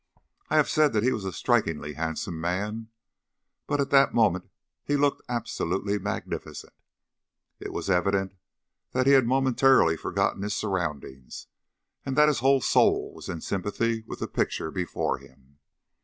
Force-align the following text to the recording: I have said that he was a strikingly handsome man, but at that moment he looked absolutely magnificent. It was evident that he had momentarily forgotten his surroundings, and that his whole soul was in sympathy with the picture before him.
I 0.49 0.55
have 0.55 0.67
said 0.67 0.93
that 0.93 1.03
he 1.03 1.11
was 1.11 1.25
a 1.25 1.31
strikingly 1.31 1.93
handsome 1.93 2.41
man, 2.41 2.87
but 3.67 3.79
at 3.79 3.91
that 3.91 4.15
moment 4.15 4.49
he 4.83 4.95
looked 4.97 5.21
absolutely 5.29 5.99
magnificent. 5.99 6.73
It 7.59 7.71
was 7.71 7.87
evident 7.87 8.33
that 8.93 9.05
he 9.05 9.13
had 9.13 9.27
momentarily 9.27 9.95
forgotten 9.95 10.41
his 10.41 10.55
surroundings, 10.55 11.45
and 12.03 12.17
that 12.17 12.29
his 12.29 12.39
whole 12.39 12.61
soul 12.61 13.13
was 13.13 13.29
in 13.29 13.41
sympathy 13.41 14.01
with 14.07 14.17
the 14.21 14.27
picture 14.27 14.71
before 14.71 15.19
him. 15.19 15.59